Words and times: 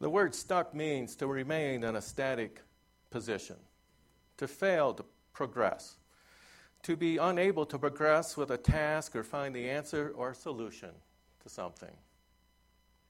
The 0.00 0.10
word 0.10 0.34
stuck 0.34 0.74
means 0.74 1.16
to 1.16 1.26
remain 1.26 1.82
in 1.82 1.96
a 1.96 2.02
static 2.02 2.60
position, 3.10 3.56
to 4.36 4.46
fail 4.46 4.92
to 4.94 5.04
progress, 5.32 5.96
to 6.82 6.96
be 6.96 7.16
unable 7.16 7.64
to 7.66 7.78
progress 7.78 8.36
with 8.36 8.50
a 8.50 8.58
task 8.58 9.16
or 9.16 9.22
find 9.22 9.54
the 9.54 9.68
answer 9.68 10.12
or 10.16 10.34
solution 10.34 10.90
to 11.42 11.48
something. 11.48 11.96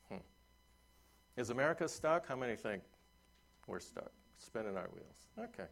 Hmm. 0.08 0.18
Is 1.36 1.50
America 1.50 1.88
stuck? 1.88 2.28
How 2.28 2.36
many 2.36 2.54
think 2.54 2.82
we're 3.66 3.80
stuck, 3.80 4.12
spinning 4.38 4.76
our 4.76 4.88
wheels? 4.92 5.50
Okay. 5.50 5.68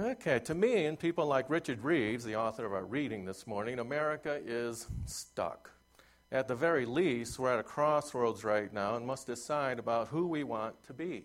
Okay, 0.00 0.38
to 0.40 0.54
me 0.54 0.86
and 0.86 0.98
people 0.98 1.26
like 1.26 1.50
Richard 1.50 1.84
Reeves, 1.84 2.24
the 2.24 2.36
author 2.36 2.64
of 2.64 2.72
our 2.72 2.84
reading 2.84 3.24
this 3.26 3.46
morning, 3.46 3.78
America 3.78 4.40
is 4.44 4.86
stuck. 5.04 5.70
At 6.32 6.48
the 6.48 6.54
very 6.54 6.86
least, 6.86 7.38
we're 7.38 7.52
at 7.52 7.58
a 7.58 7.62
crossroads 7.62 8.42
right 8.42 8.72
now 8.72 8.96
and 8.96 9.06
must 9.06 9.26
decide 9.26 9.78
about 9.78 10.08
who 10.08 10.26
we 10.26 10.44
want 10.44 10.82
to 10.84 10.94
be. 10.94 11.24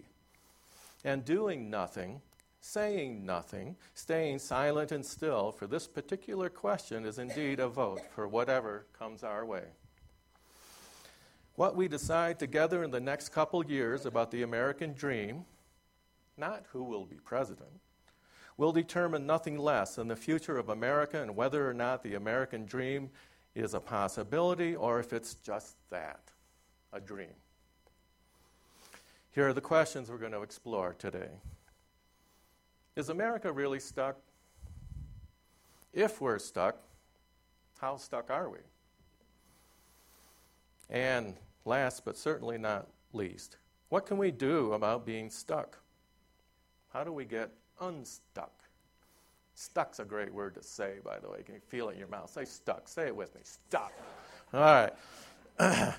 And 1.06 1.24
doing 1.24 1.70
nothing, 1.70 2.20
saying 2.60 3.26
nothing, 3.26 3.78
staying 3.94 4.40
silent 4.40 4.92
and 4.92 5.06
still 5.06 5.54
for 5.54 5.66
this 5.66 5.88
particular 5.88 6.50
question 6.50 7.06
is 7.06 7.20
indeed 7.20 7.62
a 7.62 7.70
vote 7.70 8.02
for 8.14 8.28
whatever 8.28 8.86
comes 9.00 9.24
our 9.24 9.46
way. 9.46 9.64
What 11.56 11.78
we 11.78 11.88
decide 11.88 12.38
together 12.38 12.84
in 12.84 12.92
the 12.92 13.00
next 13.00 13.30
couple 13.30 13.66
years 13.66 14.06
about 14.06 14.30
the 14.30 14.44
American 14.44 14.92
dream, 14.92 15.46
not 16.36 16.66
who 16.74 16.84
will 16.84 17.06
be 17.06 17.16
president, 17.24 17.80
will 18.58 18.74
determine 18.74 19.26
nothing 19.26 19.58
less 19.58 19.96
than 19.96 20.10
the 20.10 20.18
future 20.18 20.58
of 20.58 20.68
America 20.68 21.22
and 21.22 21.34
whether 21.34 21.70
or 21.70 21.74
not 21.74 22.04
the 22.04 22.16
American 22.16 22.66
dream 22.66 23.10
is 23.56 23.74
a 23.74 23.80
possibility 23.80 24.76
or 24.76 25.00
if 25.00 25.14
it's 25.14 25.36
just 25.36 25.76
that 25.90 26.20
a 26.94 27.00
dream. 27.00 27.34
Here 29.32 29.48
are 29.48 29.54
the 29.54 29.62
questions 29.62 30.10
we're 30.10 30.18
going 30.18 30.32
to 30.32 30.42
explore 30.42 30.96
today. 30.98 31.30
Is 32.96 33.10
America 33.10 33.52
really 33.52 33.80
stuck? 33.80 34.18
If 35.94 36.20
we're 36.22 36.40
stuck, 36.40 36.78
how 37.80 37.98
stuck 37.98 38.32
are 38.32 38.50
we? 38.50 38.60
And 40.90 41.36
last 41.66 42.06
but 42.06 42.18
certainly 42.18 42.58
not 42.58 42.88
least, 43.14 43.58
what 43.90 44.06
can 44.06 44.18
we 44.18 44.32
do 44.32 44.74
about 44.74 45.06
being 45.06 45.30
stuck? 45.30 45.78
How 46.92 47.04
do 47.04 47.12
we 47.12 47.26
get 47.26 47.52
unstuck? 47.80 48.57
Stuck's 49.60 49.98
a 49.98 50.06
great 50.06 50.32
word 50.32 50.54
to 50.54 50.62
say, 50.62 50.98
by 51.04 51.18
the 51.18 51.28
way. 51.28 51.42
Can 51.42 51.56
you 51.56 51.62
feel 51.62 51.90
it 51.90 51.94
in 51.94 51.98
your 51.98 52.08
mouth? 52.10 52.30
Say 52.30 52.46
stuck. 52.46 52.88
Say 52.88 53.08
it 53.08 53.16
with 53.16 53.34
me. 53.34 53.42
Stuck. 53.44 53.92
All 54.54 54.90
right. 55.60 55.96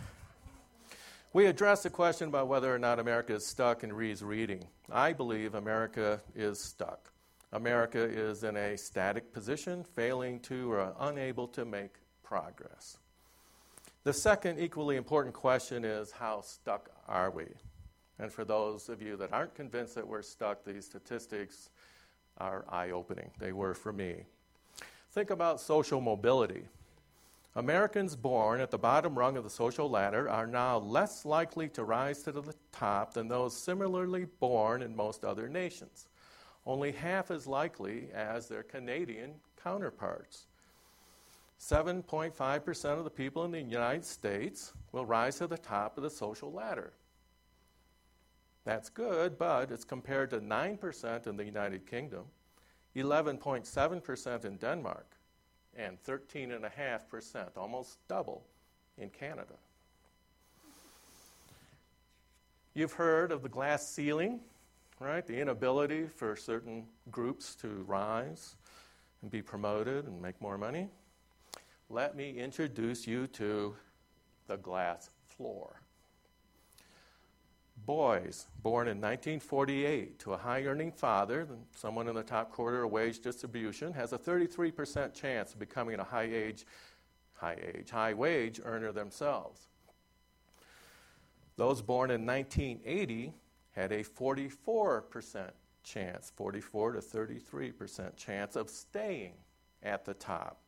we 1.33 1.47
addressed 1.47 1.83
the 1.83 1.91
question 1.91 2.29
about 2.29 2.47
whether 2.47 2.73
or 2.73 2.79
not 2.79 3.01
America 3.01 3.35
is 3.35 3.45
stuck 3.45 3.83
in 3.83 3.93
Reeves' 3.93 4.23
reading. 4.23 4.65
I 4.93 5.13
believe 5.13 5.57
America 5.57 6.21
is 6.37 6.61
stuck. 6.61 7.11
America 7.53 7.99
is 7.99 8.45
in 8.45 8.57
a 8.57 8.79
static 8.79 9.33
position, 9.33 9.83
failing 9.83 10.39
to 10.43 10.71
or 10.71 10.95
unable 11.01 11.49
to 11.49 11.65
make 11.65 11.97
progress. 12.23 12.99
The 14.05 14.13
second 14.13 14.61
equally 14.61 14.95
important 14.95 15.35
question 15.35 15.85
is 15.85 16.13
how 16.13 16.43
stuck 16.43 16.91
are 17.09 17.33
we? 17.33 17.47
And 18.21 18.33
for 18.33 18.45
those 18.45 18.89
of 18.89 19.03
you 19.03 19.17
that 19.17 19.33
aren't 19.33 19.57
convinced 19.57 19.97
that 19.97 20.07
we're 20.07 20.23
stuck, 20.23 20.65
these 20.65 20.85
statistics 20.85 21.71
are 22.39 22.65
eye 22.69 22.91
opening. 22.91 23.31
They 23.39 23.53
were 23.53 23.75
for 23.75 23.93
me. 23.93 24.25
Think 25.11 25.31
about 25.31 25.61
social 25.61 26.01
mobility. 26.01 26.65
Americans 27.57 28.15
born 28.15 28.61
at 28.61 28.71
the 28.71 28.79
bottom 28.79 29.19
rung 29.19 29.37
of 29.37 29.45
the 29.45 29.51
social 29.51 29.91
ladder 29.91 30.29
are 30.29 30.47
now 30.47 30.79
less 30.79 31.25
likely 31.25 31.69
to 31.71 31.83
rise 31.83 32.23
to 32.23 32.31
the 32.33 32.55
top 32.71 33.15
than 33.15 33.27
those 33.27 33.57
similarly 33.57 34.27
born 34.39 34.83
in 34.83 34.95
most 34.95 35.25
other 35.25 35.49
nations. 35.49 36.09
Only 36.67 36.93
half 36.93 37.31
as 37.31 37.47
likely 37.47 38.11
as 38.15 38.47
their 38.47 38.63
Canadian 38.63 39.35
counterparts. 39.63 40.47
7.5% 41.61 42.85
of 42.99 43.05
the 43.05 43.11
people 43.11 43.45
in 43.45 43.51
the 43.51 43.61
United 43.61 44.05
States 44.05 44.73
will 44.93 45.07
rise 45.07 45.39
to 45.39 45.47
the 45.47 45.59
top 45.59 45.97
of 45.97 46.05
the 46.05 46.11
social 46.11 46.53
ladder. 46.53 46.93
That's 48.69 48.91
good, 48.91 49.39
but 49.39 49.71
it's 49.71 49.83
compared 49.83 50.29
to 50.29 50.41
9% 50.43 51.27
in 51.27 51.37
the 51.39 51.45
United 51.45 51.87
Kingdom, 51.87 52.25
11.7% 52.95 54.45
in 54.45 54.57
Denmark, 54.59 55.07
and 55.75 55.97
13.5%, 56.05 57.47
almost 57.57 57.97
double, 58.09 58.45
in 58.99 59.09
Canada. 59.09 59.55
You've 62.75 62.93
heard 62.93 63.33
of 63.33 63.43
the 63.43 63.49
glass 63.49 63.89
ceiling, 63.89 64.39
right? 65.01 65.27
The 65.27 65.41
inability 65.41 66.05
for 66.05 66.37
certain 66.37 66.85
groups 67.11 67.55
to 67.63 67.69
rise 67.87 68.57
and 69.23 69.31
be 69.31 69.41
promoted 69.41 70.05
and 70.07 70.21
make 70.21 70.39
more 70.43 70.59
money. 70.59 70.91
Let 71.89 72.15
me 72.15 72.39
introduce 72.39 73.07
you 73.07 73.29
to 73.29 73.75
the 74.47 74.59
glass 74.59 75.09
floor 75.27 75.81
boys 77.89 78.49
born 78.63 78.87
in 78.87 78.99
1948 78.99 80.19
to 80.19 80.35
a 80.35 80.37
high 80.37 80.63
earning 80.65 80.93
father, 80.93 81.49
someone 81.75 82.07
in 82.07 82.15
the 82.15 82.23
top 82.23 82.53
quarter 82.53 82.85
of 82.85 82.91
wage 82.91 83.21
distribution, 83.21 83.95
has 83.95 84.13
a 84.13 84.19
33% 84.19 85.15
chance 85.15 85.55
of 85.55 85.59
becoming 85.59 85.99
a 85.99 86.05
high 86.05 86.29
age, 86.31 86.67
high 87.33 87.57
age, 87.75 87.89
high 87.89 88.13
wage 88.13 88.61
earner 88.63 88.93
themselves. 88.93 89.69
Those 91.57 91.81
born 91.81 92.11
in 92.11 92.27
1980 92.27 93.33
had 93.75 93.91
a 93.91 94.05
44% 94.05 95.51
chance, 95.83 96.31
44 96.37 96.93
to 96.93 96.99
33% 96.99 98.17
chance 98.19 98.55
of 98.55 98.69
staying 98.69 99.33
at 99.83 100.05
the 100.05 100.13
top. 100.13 100.61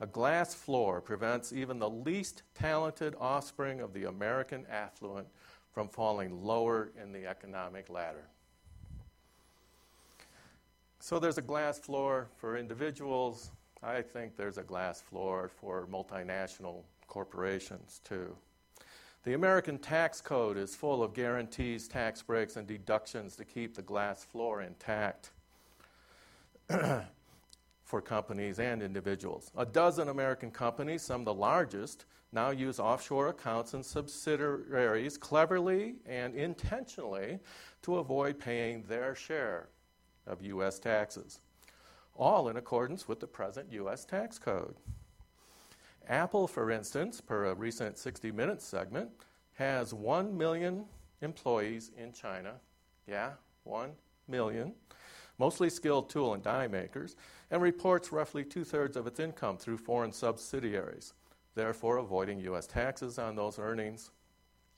A 0.00 0.06
glass 0.06 0.52
floor 0.52 1.00
prevents 1.00 1.52
even 1.52 1.78
the 1.78 1.88
least 1.88 2.42
talented 2.54 3.14
offspring 3.20 3.80
of 3.80 3.92
the 3.92 4.06
American 4.06 4.66
affluent 4.68 5.28
from 5.72 5.88
falling 5.88 6.44
lower 6.44 6.90
in 7.00 7.12
the 7.12 7.26
economic 7.26 7.88
ladder. 7.88 8.24
So 10.98 11.18
there's 11.18 11.38
a 11.38 11.42
glass 11.42 11.78
floor 11.78 12.28
for 12.36 12.56
individuals. 12.56 13.50
I 13.82 14.02
think 14.02 14.36
there's 14.36 14.58
a 14.58 14.62
glass 14.62 15.00
floor 15.00 15.48
for 15.60 15.86
multinational 15.90 16.82
corporations 17.06 18.00
too. 18.04 18.36
The 19.24 19.34
American 19.34 19.78
tax 19.78 20.20
code 20.20 20.56
is 20.56 20.74
full 20.74 21.02
of 21.02 21.14
guarantees, 21.14 21.88
tax 21.88 22.22
breaks, 22.22 22.56
and 22.56 22.66
deductions 22.66 23.36
to 23.36 23.44
keep 23.44 23.74
the 23.74 23.82
glass 23.82 24.24
floor 24.24 24.62
intact 24.62 25.30
for 27.90 28.00
companies 28.00 28.60
and 28.60 28.82
individuals. 28.82 29.50
A 29.56 29.66
dozen 29.66 30.08
American 30.08 30.52
companies, 30.52 31.02
some 31.02 31.24
the 31.24 31.34
largest, 31.34 32.06
now 32.32 32.50
use 32.50 32.78
offshore 32.78 33.28
accounts 33.28 33.74
and 33.74 33.84
subsidiaries 33.84 35.18
cleverly 35.18 35.96
and 36.06 36.36
intentionally 36.36 37.40
to 37.82 37.96
avoid 37.96 38.38
paying 38.38 38.84
their 38.84 39.16
share 39.16 39.68
of 40.28 40.40
U.S. 40.42 40.78
taxes, 40.78 41.40
all 42.14 42.48
in 42.48 42.56
accordance 42.56 43.08
with 43.08 43.18
the 43.18 43.26
present 43.26 43.66
U.S. 43.72 44.04
tax 44.04 44.38
code. 44.38 44.76
Apple, 46.08 46.46
for 46.46 46.70
instance, 46.70 47.20
per 47.20 47.46
a 47.46 47.54
recent 47.54 47.98
60 47.98 48.30
Minutes 48.30 48.64
segment, 48.64 49.10
has 49.54 49.92
1 49.92 50.36
million 50.38 50.84
employees 51.22 51.90
in 51.98 52.12
China. 52.12 52.52
Yeah, 53.08 53.32
1 53.64 53.90
million. 54.28 54.74
Mostly 55.40 55.70
skilled 55.70 56.10
tool 56.10 56.34
and 56.34 56.42
die 56.42 56.68
makers, 56.68 57.16
and 57.50 57.62
reports 57.62 58.12
roughly 58.12 58.44
two 58.44 58.62
thirds 58.62 58.94
of 58.94 59.06
its 59.06 59.18
income 59.18 59.56
through 59.56 59.78
foreign 59.78 60.12
subsidiaries 60.12 61.14
therefore 61.54 61.96
avoiding 61.96 62.38
U.S. 62.40 62.66
taxes 62.66 63.18
on 63.18 63.34
those 63.34 63.58
earnings, 63.58 64.10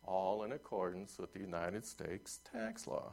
all 0.05 0.44
in 0.44 0.53
accordance 0.53 1.19
with 1.19 1.32
the 1.32 1.41
United 1.41 1.85
States 1.85 2.41
tax 2.50 2.87
law. 2.87 3.12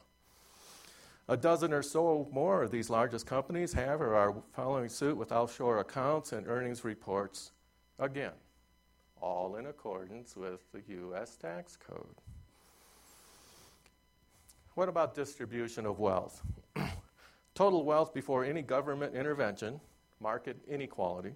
A 1.27 1.37
dozen 1.37 1.73
or 1.73 1.83
so 1.83 2.27
more 2.31 2.63
of 2.63 2.71
these 2.71 2.89
largest 2.89 3.25
companies 3.25 3.73
have 3.73 3.99
or 3.99 4.15
are 4.15 4.35
following 4.53 4.89
suit 4.89 5.17
with 5.17 5.31
offshore 5.31 5.79
accounts 5.79 6.31
and 6.31 6.47
earnings 6.47 6.83
reports, 6.83 7.51
again, 7.99 8.33
all 9.21 9.57
in 9.57 9.67
accordance 9.67 10.35
with 10.35 10.61
the 10.71 10.81
U.S. 10.87 11.35
tax 11.35 11.75
code. 11.75 12.15
What 14.73 14.87
about 14.87 15.13
distribution 15.13 15.85
of 15.85 15.99
wealth? 15.99 16.41
Total 17.59 17.83
wealth 17.83 18.13
before 18.13 18.45
any 18.45 18.61
government 18.61 19.13
intervention, 19.13 19.81
market 20.21 20.55
inequality, 20.69 21.33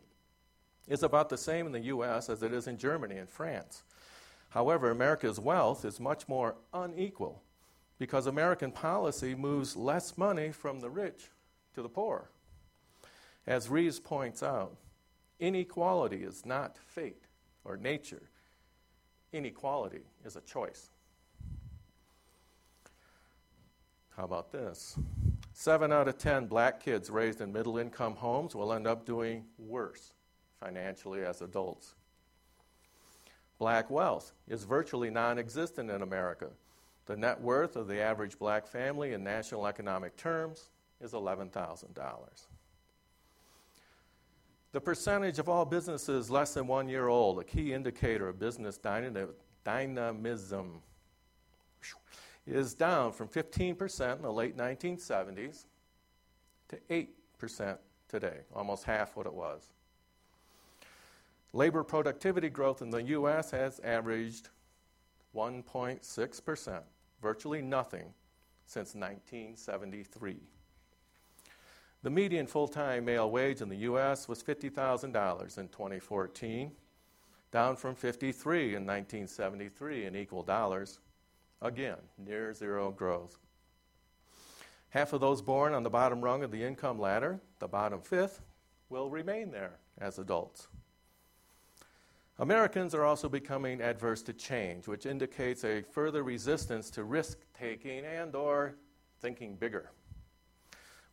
is 0.88 1.04
about 1.04 1.28
the 1.28 1.38
same 1.38 1.66
in 1.66 1.74
the 1.74 1.82
US 1.82 2.30
as 2.30 2.42
it 2.44 2.54
is 2.54 2.66
in 2.66 2.78
Germany 2.78 3.18
and 3.18 3.30
France. 3.30 3.84
However, 4.52 4.90
America's 4.90 5.38
wealth 5.38 5.84
is 5.84 6.00
much 6.00 6.30
more 6.30 6.56
unequal 6.74 7.44
because 8.00 8.26
American 8.26 8.72
policy 8.72 9.36
moves 9.36 9.76
less 9.76 10.18
money 10.18 10.54
from 10.54 10.80
the 10.80 10.90
rich 10.90 11.30
to 11.76 11.82
the 11.82 11.90
poor. 11.90 12.30
As 13.46 13.70
Reeves 13.70 14.00
points 14.00 14.42
out, 14.42 14.78
inequality 15.42 16.24
is 16.24 16.46
not 16.46 16.78
fate 16.78 17.26
or 17.66 17.76
nature, 17.76 18.30
inequality 19.34 20.04
is 20.24 20.38
a 20.38 20.42
choice. 20.42 20.90
How 24.16 24.24
about 24.24 24.54
this? 24.54 24.98
Seven 25.54 25.92
out 25.92 26.08
of 26.08 26.18
ten 26.18 26.48
black 26.48 26.84
kids 26.84 27.12
raised 27.12 27.40
in 27.40 27.54
middle 27.54 27.78
income 27.78 28.16
homes 28.16 28.56
will 28.56 28.74
end 28.74 28.88
up 28.88 29.06
doing 29.06 29.46
worse 29.58 30.14
financially 30.60 31.24
as 31.24 31.42
adults. 31.42 31.96
Black 33.60 33.90
wealth 33.90 34.34
is 34.48 34.64
virtually 34.64 35.12
non 35.12 35.38
existent 35.38 35.92
in 35.92 36.02
America. 36.02 36.50
The 37.06 37.16
net 37.16 37.40
worth 37.40 37.76
of 37.76 37.88
the 37.88 38.02
average 38.02 38.40
black 38.40 38.66
family 38.66 39.14
in 39.14 39.24
national 39.24 39.68
economic 39.68 40.16
terms 40.16 40.70
is 41.02 41.12
$11,000. 41.12 41.88
The 44.72 44.82
percentage 44.82 45.38
of 45.38 45.50
all 45.50 45.66
businesses 45.66 46.32
less 46.32 46.56
than 46.56 46.66
one 46.66 46.90
year 46.90 47.10
old, 47.10 47.40
a 47.40 47.44
key 47.44 47.74
indicator 47.74 48.28
of 48.28 48.40
business 48.40 48.78
dynamism, 48.78 50.82
is 52.46 52.74
down 52.74 53.12
from 53.12 53.28
15% 53.28 54.16
in 54.16 54.22
the 54.22 54.32
late 54.32 54.58
1970s 54.58 55.66
to 56.70 57.06
8% 57.48 57.78
today, 58.08 58.40
almost 58.54 58.84
half 58.84 59.16
what 59.16 59.26
it 59.26 59.34
was. 59.34 59.70
Labor 61.54 61.84
productivity 61.84 62.50
growth 62.50 62.82
in 62.82 62.90
the 62.90 63.04
U.S. 63.04 63.52
has 63.52 63.80
averaged 63.82 64.50
1.6%, 65.36 66.82
virtually 67.22 67.62
nothing 67.62 68.14
since 68.66 68.96
1973. 68.96 70.38
The 72.02 72.10
median 72.10 72.48
full 72.48 72.68
time 72.68 73.06
male 73.06 73.32
wage 73.32 73.62
in 73.62 73.70
the 73.70 73.78
U.S. 73.78 74.28
was 74.28 74.44
$50,000 74.44 75.58
in 75.58 75.68
2014, 75.70 76.72
down 77.52 77.76
from 77.76 77.96
53 77.96 78.76
in 78.76 78.86
1973 78.86 80.06
in 80.06 80.16
equal 80.16 80.44
dollars. 80.44 81.00
Again, 81.64 81.98
near 82.18 82.54
zero 82.54 82.92
growth. 82.92 83.40
Half 84.90 85.14
of 85.14 85.22
those 85.22 85.42
born 85.42 85.74
on 85.74 85.82
the 85.82 85.90
bottom 85.90 86.22
rung 86.22 86.44
of 86.44 86.52
the 86.52 86.62
income 86.62 87.00
ladder, 87.00 87.40
the 87.60 87.70
bottom 87.70 88.02
fifth, 88.02 88.42
will 88.90 89.10
remain 89.10 89.50
there 89.50 89.80
as 89.98 90.20
adults. 90.20 90.68
Americans 92.38 92.94
are 92.94 93.06
also 93.06 93.30
becoming 93.30 93.80
adverse 93.80 94.22
to 94.24 94.34
change, 94.34 94.88
which 94.88 95.06
indicates 95.06 95.64
a 95.64 95.84
further 95.84 96.22
resistance 96.22 96.90
to 96.90 97.06
risk 97.06 97.38
taking 97.58 98.04
and 98.04 98.36
or 98.36 98.76
thinking 99.22 99.56
bigger. 99.56 99.90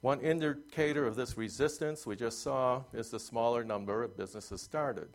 One 0.01 0.21
indicator 0.21 1.07
of 1.07 1.15
this 1.15 1.39
resistance 1.39 2.07
we 2.07 2.17
just 2.17 2.43
saw 2.43 2.83
is 2.93 3.11
the 3.11 3.21
smaller 3.21 3.63
number 3.63 4.03
of 4.03 4.17
businesses 4.17 4.63
started. 4.63 5.11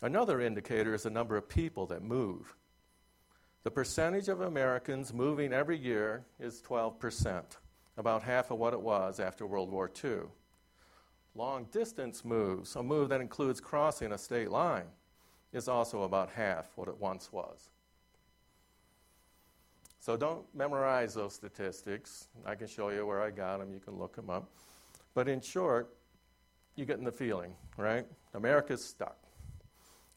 Another 0.00 0.40
indicator 0.40 0.94
is 0.94 1.02
the 1.02 1.10
number 1.10 1.36
of 1.36 1.48
people 1.48 1.86
that 1.86 2.02
move. 2.02 2.54
The 3.64 3.70
percentage 3.70 4.28
of 4.28 4.40
Americans 4.40 5.12
moving 5.12 5.52
every 5.52 5.76
year 5.76 6.24
is 6.38 6.62
12%, 6.62 7.42
about 7.96 8.22
half 8.22 8.50
of 8.50 8.58
what 8.58 8.72
it 8.72 8.80
was 8.80 9.18
after 9.18 9.46
World 9.46 9.70
War 9.70 9.90
II. 10.02 10.20
Long 11.34 11.66
distance 11.72 12.24
moves, 12.24 12.76
a 12.76 12.82
move 12.82 13.08
that 13.08 13.20
includes 13.20 13.60
crossing 13.60 14.12
a 14.12 14.18
state 14.18 14.50
line, 14.50 14.86
is 15.52 15.68
also 15.68 16.02
about 16.02 16.30
half 16.30 16.66
what 16.76 16.88
it 16.88 16.96
once 16.98 17.32
was. 17.32 17.70
So 19.98 20.16
don't 20.16 20.44
memorize 20.54 21.14
those 21.14 21.34
statistics. 21.34 22.28
I 22.46 22.54
can 22.54 22.68
show 22.68 22.90
you 22.90 23.04
where 23.06 23.20
I 23.20 23.30
got 23.30 23.58
them, 23.58 23.72
you 23.72 23.80
can 23.80 23.98
look 23.98 24.14
them 24.14 24.30
up. 24.30 24.50
But 25.14 25.28
in 25.28 25.40
short, 25.40 25.94
you're 26.76 26.86
getting 26.86 27.04
the 27.04 27.12
feeling, 27.12 27.54
right? 27.76 28.06
America's 28.34 28.84
stuck. 28.84 29.18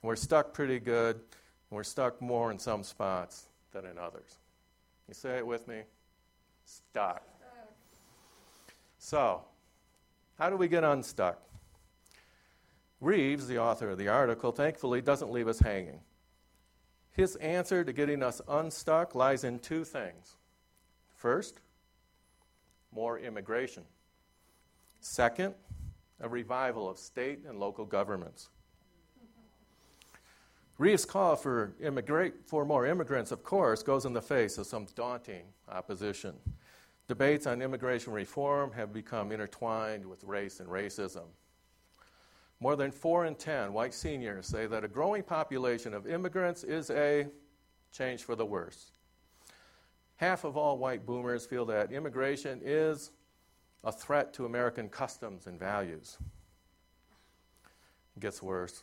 We're 0.04 0.16
stuck 0.16 0.54
pretty 0.54 0.80
good, 0.80 1.22
and 1.72 1.78
we're 1.78 1.84
stuck 1.84 2.22
more 2.22 2.52
in 2.52 2.60
some 2.60 2.84
spots 2.84 3.48
than 3.72 3.86
in 3.86 3.98
others. 3.98 4.38
You 5.08 5.14
say 5.14 5.38
it 5.38 5.48
with 5.48 5.68
me? 5.68 5.82
Stuck. 6.66 7.24
So, 9.00 9.42
how 10.38 10.50
do 10.50 10.58
we 10.58 10.68
get 10.68 10.84
unstuck? 10.84 11.42
Reeves, 13.00 13.48
the 13.48 13.58
author 13.58 13.90
of 13.90 13.98
the 13.98 14.10
article, 14.10 14.52
thankfully 14.52 15.02
doesn't 15.02 15.32
leave 15.32 15.48
us 15.48 15.60
hanging. 15.60 16.02
His 17.14 17.36
answer 17.38 17.84
to 17.84 17.94
getting 17.94 18.22
us 18.22 18.42
unstuck 18.48 19.16
lies 19.16 19.44
in 19.44 19.60
two 19.60 19.84
things. 19.84 20.36
First, 21.16 21.62
more 22.94 23.18
immigration. 23.18 23.84
Second, 25.00 25.56
a 26.20 26.30
revival 26.30 26.90
of 26.90 27.00
state 27.00 27.40
and 27.48 27.60
local 27.60 27.86
governments. 27.86 28.50
Reeves' 30.82 31.06
call 31.06 31.36
for, 31.36 31.76
immigrate, 31.80 32.34
for 32.48 32.66
more 32.66 32.88
immigrants, 32.88 33.32
of 33.32 33.44
course, 33.44 33.84
goes 33.84 34.06
in 34.06 34.14
the 34.14 34.22
face 34.22 34.58
of 34.58 34.66
some 34.66 34.88
daunting 34.96 35.44
opposition. 35.70 36.34
Debates 37.08 37.46
on 37.46 37.62
immigration 37.62 38.12
reform 38.12 38.72
have 38.72 38.92
become 38.92 39.32
intertwined 39.32 40.04
with 40.04 40.24
race 40.24 40.60
and 40.60 40.68
racism. 40.68 41.26
More 42.60 42.76
than 42.76 42.90
4 42.90 43.28
in 43.28 43.36
10 43.36 43.74
white 43.74 43.94
seniors 43.94 44.48
say 44.48 44.66
that 44.66 44.84
a 44.84 44.88
growing 44.88 45.22
population 45.22 45.94
of 45.94 46.08
immigrants 46.08 46.64
is 46.64 46.90
a 46.90 47.28
change 47.92 48.24
for 48.24 48.36
the 48.36 48.46
worse. 48.48 48.90
Half 50.16 50.46
of 50.46 50.58
all 50.58 50.80
white 50.80 51.06
boomers 51.06 51.46
feel 51.46 51.66
that 51.66 51.92
immigration 51.92 52.60
is 52.64 53.12
a 53.84 53.92
threat 53.92 54.34
to 54.34 54.48
American 54.48 54.90
customs 54.90 55.46
and 55.46 55.60
values. 55.60 56.18
It 58.18 58.22
gets 58.22 58.42
worse. 58.42 58.82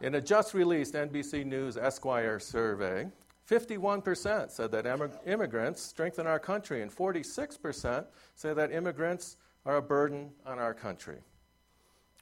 In 0.00 0.14
a 0.14 0.20
just 0.20 0.54
released 0.54 0.94
NBC 0.94 1.44
News 1.44 1.76
Esquire 1.76 2.38
survey, 2.38 3.08
51% 3.50 4.50
said 4.50 4.70
that 4.70 5.18
immigrants 5.26 5.82
strengthen 5.82 6.26
our 6.26 6.38
country, 6.38 6.82
and 6.82 6.94
46% 6.94 8.04
say 8.34 8.54
that 8.54 8.70
immigrants 8.70 9.36
are 9.66 9.76
a 9.76 9.82
burden 9.82 10.30
on 10.46 10.58
our 10.58 10.74
country. 10.74 11.18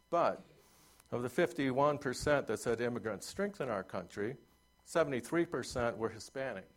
But 0.09 0.43
of 1.13 1.23
the 1.23 1.29
51% 1.29 2.47
that 2.47 2.59
said 2.61 2.81
immigrants 2.81 3.27
strengthen 3.27 3.69
our 3.69 3.83
country, 3.83 4.37
73% 4.89 5.97
were 5.97 6.09
Hispanic. 6.09 6.69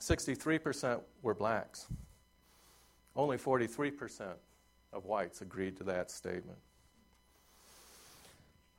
63% 0.00 1.00
were 1.22 1.34
blacks. 1.34 1.86
Only 3.16 3.36
43% 3.36 4.34
of 4.92 5.04
whites 5.04 5.40
agreed 5.42 5.76
to 5.78 5.84
that 5.84 6.10
statement. 6.10 6.58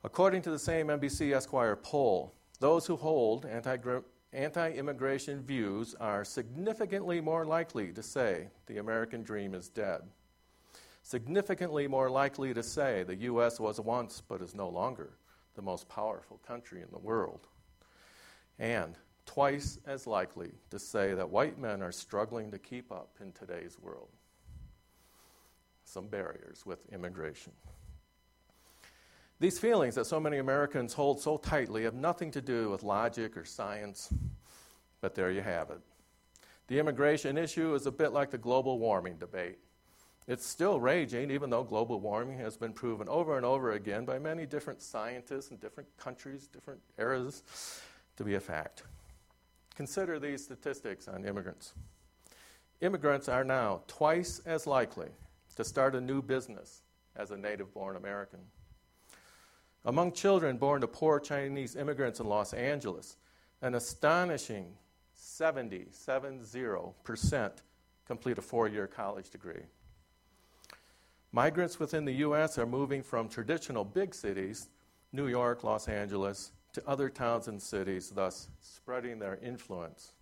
According 0.06 0.40
to 0.42 0.50
the 0.50 0.58
same 0.58 0.86
NBC 0.86 1.34
Esquire 1.34 1.76
poll, 1.76 2.32
those 2.58 2.86
who 2.86 2.96
hold 2.96 3.44
anti 3.44 4.70
immigration 4.72 5.42
views 5.42 5.94
are 6.00 6.24
significantly 6.24 7.20
more 7.20 7.44
likely 7.44 7.92
to 7.92 8.02
say 8.02 8.48
the 8.66 8.78
American 8.78 9.22
dream 9.22 9.52
is 9.52 9.68
dead 9.68 10.00
significantly 11.06 11.86
more 11.86 12.10
likely 12.10 12.52
to 12.52 12.64
say 12.64 13.04
the 13.04 13.14
U.S. 13.30 13.60
was 13.60 13.78
once 13.78 14.20
but 14.26 14.42
is 14.42 14.56
no 14.56 14.68
longer 14.68 15.10
the 15.54 15.62
most 15.62 15.88
powerful 15.88 16.38
country 16.38 16.82
in 16.82 16.88
the 16.90 16.98
world, 16.98 17.46
and 18.58 18.98
twice 19.24 19.78
as 19.86 20.08
likely 20.08 20.50
to 20.68 20.80
say 20.80 21.14
that 21.14 21.30
white 21.30 21.60
men 21.60 21.80
are 21.80 21.92
struggling 21.92 22.50
to 22.50 22.58
keep 22.58 22.90
up 22.90 23.10
in 23.20 23.30
today's 23.30 23.78
world. 23.78 24.08
Some 25.84 26.08
barriers 26.08 26.66
with 26.66 26.80
immigration. 26.92 27.52
These 29.38 29.58
feelings 29.58 29.94
that 29.96 30.06
so 30.06 30.18
many 30.18 30.38
Americans 30.38 30.94
hold 30.94 31.20
so 31.20 31.36
tightly 31.36 31.84
have 31.84 31.94
nothing 31.94 32.30
to 32.30 32.40
do 32.40 32.70
with 32.70 32.82
logic 32.82 33.36
or 33.36 33.44
science, 33.44 34.12
but 35.02 35.14
there 35.14 35.30
you 35.30 35.42
have 35.42 35.70
it. 35.70 35.80
The 36.68 36.78
immigration 36.78 37.36
issue 37.36 37.74
is 37.74 37.86
a 37.86 37.92
bit 37.92 38.12
like 38.12 38.30
the 38.30 38.38
global 38.38 38.78
warming 38.78 39.16
debate. 39.16 39.58
It's 40.26 40.44
still 40.44 40.80
raging, 40.80 41.30
even 41.30 41.50
though 41.50 41.62
global 41.62 42.00
warming 42.00 42.38
has 42.38 42.56
been 42.56 42.72
proven 42.72 43.08
over 43.08 43.36
and 43.36 43.46
over 43.46 43.72
again 43.72 44.04
by 44.04 44.18
many 44.18 44.46
different 44.46 44.82
scientists 44.82 45.50
in 45.50 45.58
different 45.58 45.88
countries, 45.98 46.48
different 46.48 46.80
eras, 46.98 47.42
to 48.16 48.24
be 48.24 48.34
a 48.34 48.40
fact. 48.40 48.82
Consider 49.76 50.18
these 50.18 50.42
statistics 50.42 51.06
on 51.06 51.24
immigrants. 51.24 51.74
Immigrants 52.80 53.28
are 53.28 53.44
now 53.44 53.82
twice 53.86 54.40
as 54.46 54.66
likely 54.66 55.08
to 55.54 55.64
start 55.64 55.94
a 55.94 56.00
new 56.00 56.22
business 56.22 56.82
as 57.14 57.30
a 57.30 57.36
native 57.36 57.72
born 57.72 57.96
American. 57.96 58.40
Among 59.86 60.10
children 60.10 60.56
born 60.56 60.80
to 60.80 60.88
poor 60.88 61.20
Chinese 61.20 61.76
immigrants 61.76 62.18
in 62.18 62.26
Los 62.26 62.52
Angeles, 62.52 63.16
an 63.62 63.76
astonishing 63.76 64.74
70, 65.14 65.86
70% 65.92 67.52
complete 68.04 68.36
a 68.36 68.42
four 68.42 68.66
year 68.66 68.88
college 68.88 69.30
degree. 69.30 69.62
Migrants 71.30 71.78
within 71.78 72.04
the 72.04 72.14
U.S. 72.14 72.58
are 72.58 72.66
moving 72.66 73.00
from 73.00 73.28
traditional 73.28 73.84
big 73.84 74.12
cities, 74.12 74.68
New 75.12 75.28
York, 75.28 75.62
Los 75.62 75.86
Angeles, 75.86 76.50
to 76.72 76.82
other 76.88 77.08
towns 77.08 77.46
and 77.46 77.62
cities, 77.62 78.10
thus 78.10 78.48
spreading 78.60 79.20
their 79.20 79.38
influence. 79.40 80.12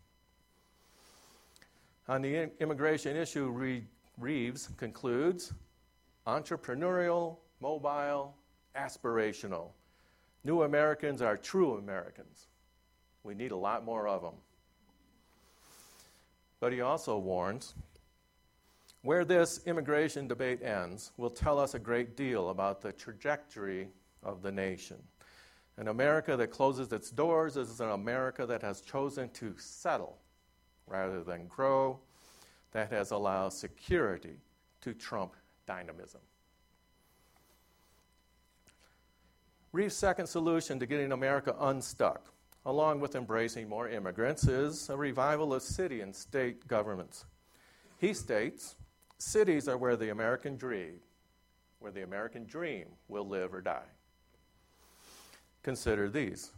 On 2.06 2.21
the 2.21 2.50
immigration 2.61 3.16
issue, 3.16 3.78
Reeves 4.18 4.68
concludes 4.76 5.54
entrepreneurial, 6.26 7.38
mobile, 7.61 8.35
aspirational. 8.76 9.68
New 10.44 10.62
Americans 10.62 11.22
are 11.22 11.36
true 11.36 11.76
Americans. 11.76 12.48
We 13.22 13.34
need 13.34 13.52
a 13.52 13.56
lot 13.56 13.84
more 13.84 14.06
of 14.06 14.22
them. 14.22 14.34
But 16.60 16.72
he 16.72 16.80
also 16.80 17.18
warns 17.18 17.74
where 19.02 19.24
this 19.24 19.60
immigration 19.66 20.26
debate 20.26 20.62
ends 20.62 21.12
will 21.16 21.30
tell 21.30 21.58
us 21.58 21.74
a 21.74 21.78
great 21.78 22.16
deal 22.16 22.50
about 22.50 22.80
the 22.80 22.92
trajectory 22.92 23.88
of 24.22 24.42
the 24.42 24.50
nation. 24.50 24.96
An 25.76 25.88
America 25.88 26.36
that 26.36 26.50
closes 26.50 26.92
its 26.92 27.10
doors 27.10 27.56
is 27.56 27.80
an 27.80 27.90
America 27.90 28.46
that 28.46 28.62
has 28.62 28.80
chosen 28.80 29.28
to 29.30 29.54
settle 29.58 30.18
rather 30.86 31.22
than 31.22 31.46
grow, 31.48 31.98
that 32.72 32.90
has 32.90 33.10
allowed 33.10 33.52
security 33.52 34.36
to 34.80 34.94
trump 34.94 35.34
dynamism. 35.66 36.20
Reeves' 39.74 39.96
second 39.96 40.28
solution 40.28 40.78
to 40.78 40.86
getting 40.86 41.10
America 41.10 41.52
unstuck, 41.58 42.32
along 42.64 43.00
with 43.00 43.16
embracing 43.16 43.68
more 43.68 43.88
immigrants, 43.88 44.44
is 44.44 44.88
a 44.88 44.96
revival 44.96 45.52
of 45.52 45.62
city 45.62 46.00
and 46.00 46.14
state 46.14 46.68
governments. 46.68 47.24
He 47.98 48.14
states 48.14 48.76
cities 49.18 49.66
are 49.66 49.76
where 49.76 49.96
the 49.96 50.10
American 50.10 50.56
dream, 50.56 51.00
where 51.80 51.90
the 51.90 52.04
American 52.04 52.44
dream 52.44 52.86
will 53.08 53.26
live 53.26 53.52
or 53.52 53.60
die. 53.60 53.88
Consider 55.64 56.08
these. 56.08 56.52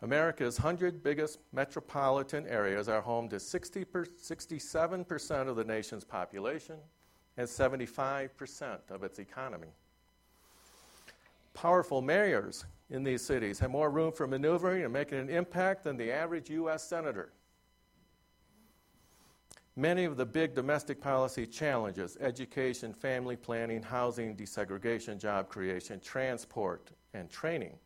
America's 0.00 0.58
100 0.58 1.02
biggest 1.02 1.40
metropolitan 1.52 2.46
areas 2.46 2.88
are 2.88 3.02
home 3.02 3.28
to 3.28 3.38
60 3.38 3.84
per, 3.84 4.06
67% 4.06 5.46
of 5.46 5.56
the 5.56 5.64
nation's 5.64 6.04
population 6.04 6.76
and 7.36 7.46
75% 7.46 8.78
of 8.88 9.02
its 9.02 9.18
economy. 9.18 9.68
Powerful 11.60 12.02
mayors 12.02 12.66
in 12.88 13.02
these 13.02 13.20
cities 13.20 13.58
have 13.58 13.72
more 13.72 13.90
room 13.90 14.12
for 14.12 14.28
maneuvering 14.28 14.84
and 14.84 14.92
making 14.92 15.18
an 15.18 15.28
impact 15.28 15.82
than 15.82 15.96
the 15.96 16.12
average 16.12 16.48
U.S. 16.50 16.84
senator. 16.84 17.32
Many 19.74 20.04
of 20.04 20.16
the 20.16 20.24
big 20.24 20.54
domestic 20.54 21.00
policy 21.00 21.48
challenges 21.48 22.16
education, 22.20 22.94
family 22.94 23.34
planning, 23.34 23.82
housing, 23.82 24.36
desegregation, 24.36 25.18
job 25.18 25.48
creation, 25.48 25.98
transport, 25.98 26.92
and 27.12 27.28
training 27.28 27.76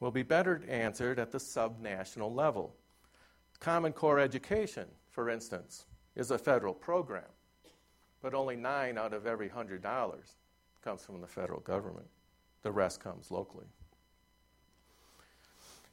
will 0.00 0.10
be 0.10 0.22
better 0.22 0.60
answered 0.68 1.18
at 1.18 1.32
the 1.32 1.38
subnational 1.38 2.30
level. 2.30 2.76
Common 3.58 3.94
Core 3.94 4.18
education, 4.18 4.84
for 5.08 5.30
instance, 5.30 5.86
is 6.14 6.30
a 6.30 6.36
federal 6.36 6.74
program, 6.74 7.30
but 8.20 8.34
only 8.34 8.54
nine 8.54 8.98
out 8.98 9.14
of 9.14 9.26
every 9.26 9.48
hundred 9.48 9.80
dollars 9.80 10.36
comes 10.84 11.02
from 11.02 11.22
the 11.22 11.26
federal 11.26 11.60
government. 11.60 12.06
The 12.62 12.72
rest 12.72 13.00
comes 13.00 13.30
locally. 13.30 13.66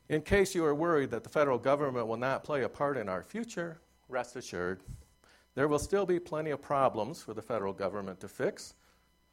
In 0.10 0.22
case 0.22 0.56
you 0.56 0.64
are 0.64 0.76
worried 0.76 1.12
that 1.12 1.24
the 1.24 1.30
federal 1.30 1.58
government 1.58 2.08
will 2.08 2.18
not 2.18 2.44
play 2.44 2.64
a 2.64 2.70
part 2.70 2.98
in 2.98 3.10
our 3.10 3.24
future, 3.24 3.80
rest 4.08 4.36
assured, 4.36 4.82
there 5.56 5.68
will 5.68 5.80
still 5.80 6.06
be 6.06 6.20
plenty 6.20 6.52
of 6.52 6.62
problems 6.62 7.22
for 7.22 7.34
the 7.34 7.42
federal 7.42 7.74
government 7.74 8.20
to 8.22 8.28
fix, 8.28 8.76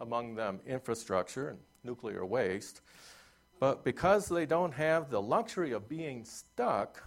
among 0.00 0.34
them 0.34 0.58
infrastructure 0.66 1.50
and 1.50 1.58
nuclear 1.84 2.24
waste, 2.24 2.80
but 3.60 3.84
because 3.84 4.28
they 4.28 4.46
don't 4.46 4.72
have 4.72 5.10
the 5.10 5.22
luxury 5.22 5.72
of 5.72 5.88
being 5.88 6.24
stuck, 6.24 7.02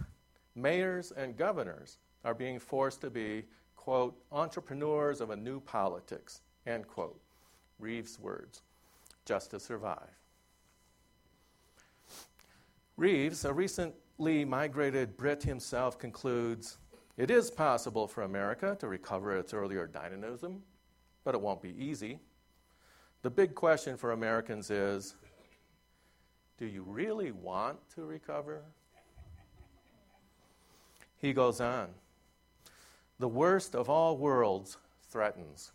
mayors 0.54 1.12
and 1.12 1.36
governors 1.36 1.98
are 2.24 2.34
being 2.34 2.58
forced 2.58 3.00
to 3.02 3.10
be, 3.10 3.44
quote, 3.76 4.16
entrepreneurs 4.32 5.20
of 5.20 5.30
a 5.30 5.36
new 5.36 5.60
politics, 5.60 6.40
end 6.66 6.86
quote. 6.88 7.20
Reeves' 7.78 8.18
words, 8.18 8.62
just 9.24 9.50
to 9.52 9.60
survive. 9.60 10.17
Reeves, 12.98 13.44
a 13.44 13.52
recently 13.52 14.44
migrated 14.44 15.16
Brit 15.16 15.44
himself, 15.44 16.00
concludes 16.00 16.78
it 17.16 17.30
is 17.30 17.48
possible 17.48 18.08
for 18.08 18.22
America 18.22 18.76
to 18.80 18.88
recover 18.88 19.36
its 19.36 19.54
earlier 19.54 19.86
dynamism, 19.86 20.60
but 21.22 21.32
it 21.32 21.40
won't 21.40 21.62
be 21.62 21.76
easy. 21.78 22.18
The 23.22 23.30
big 23.30 23.54
question 23.54 23.96
for 23.96 24.10
Americans 24.10 24.68
is 24.72 25.14
do 26.58 26.66
you 26.66 26.82
really 26.82 27.30
want 27.30 27.78
to 27.94 28.04
recover? 28.04 28.62
He 31.18 31.32
goes 31.32 31.60
on. 31.60 31.90
The 33.20 33.28
worst 33.28 33.76
of 33.76 33.88
all 33.88 34.16
worlds 34.16 34.76
threatens 35.08 35.70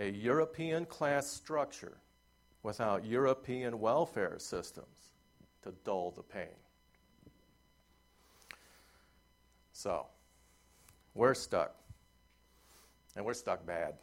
a 0.00 0.08
European 0.08 0.86
class 0.86 1.26
structure 1.26 1.98
without 2.62 3.04
European 3.04 3.78
welfare 3.78 4.38
systems 4.38 5.01
to 5.62 5.72
dull 5.84 6.12
the 6.14 6.22
pain. 6.22 6.54
So, 9.72 10.06
we're 11.14 11.34
stuck. 11.34 11.74
And 13.16 13.24
we're 13.24 13.34
stuck 13.34 13.66
bad. 13.66 13.94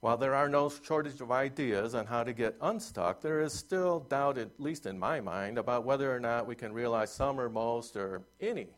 While 0.00 0.16
there 0.16 0.34
are 0.34 0.48
no 0.48 0.70
shortage 0.82 1.20
of 1.20 1.30
ideas 1.30 1.94
on 1.94 2.06
how 2.06 2.24
to 2.24 2.32
get 2.32 2.56
unstuck, 2.62 3.20
there 3.20 3.42
is 3.42 3.52
still 3.52 4.00
doubt, 4.00 4.38
at 4.38 4.58
least 4.58 4.86
in 4.86 4.98
my 4.98 5.20
mind, 5.20 5.58
about 5.58 5.84
whether 5.84 6.14
or 6.14 6.18
not 6.18 6.46
we 6.46 6.54
can 6.54 6.72
realize 6.72 7.12
some 7.12 7.38
or 7.38 7.50
most 7.50 7.96
or 7.96 8.22
any 8.40 8.68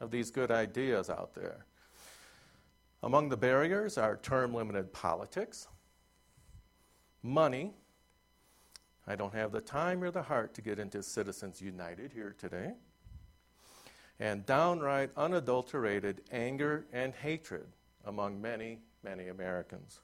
of 0.00 0.12
these 0.12 0.30
good 0.30 0.52
ideas 0.52 1.10
out 1.10 1.34
there. 1.34 1.66
Among 3.02 3.28
the 3.28 3.36
barriers 3.36 3.98
are 3.98 4.16
term 4.18 4.54
limited 4.54 4.92
politics, 4.92 5.66
money. 7.22 7.72
I 9.06 9.16
don't 9.16 9.34
have 9.34 9.52
the 9.52 9.60
time 9.60 10.02
or 10.02 10.10
the 10.10 10.22
heart 10.22 10.54
to 10.54 10.62
get 10.62 10.78
into 10.78 11.02
Citizens 11.02 11.60
United 11.60 12.12
here 12.12 12.34
today. 12.38 12.72
And 14.20 14.46
downright 14.46 15.10
unadulterated 15.16 16.22
anger 16.30 16.86
and 16.92 17.12
hatred 17.12 17.66
among 18.04 18.40
many, 18.40 18.78
many 19.02 19.28
Americans. 19.28 20.00